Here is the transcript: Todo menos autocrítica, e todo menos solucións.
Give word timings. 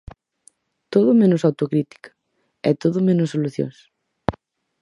Todo 0.93 1.09
menos 1.21 1.41
autocrítica, 1.49 2.09
e 2.69 2.71
todo 2.81 2.97
menos 3.09 3.31
solucións. 3.33 3.77